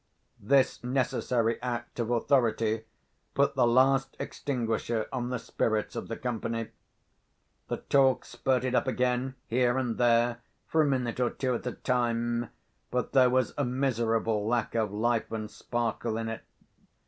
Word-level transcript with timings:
This 0.39 0.83
necessary 0.83 1.61
act 1.61 1.99
of 1.99 2.09
authority 2.09 2.85
put 3.35 3.53
the 3.53 3.67
last 3.67 4.17
extinguisher 4.19 5.05
on 5.13 5.29
the 5.29 5.37
spirits 5.37 5.95
of 5.95 6.07
the 6.07 6.17
company. 6.17 6.69
The 7.67 7.77
talk 7.87 8.25
spurted 8.25 8.73
up 8.73 8.87
again 8.87 9.35
here 9.45 9.77
and 9.77 9.99
there, 9.99 10.39
for 10.65 10.81
a 10.81 10.87
minute 10.87 11.19
or 11.19 11.29
two 11.29 11.53
at 11.53 11.67
a 11.67 11.73
time; 11.73 12.49
but 12.89 13.11
there 13.11 13.29
was 13.29 13.53
a 13.59 13.63
miserable 13.63 14.47
lack 14.47 14.73
of 14.73 14.91
life 14.91 15.31
and 15.31 15.51
sparkle 15.51 16.17
in 16.17 16.29
it. 16.29 16.41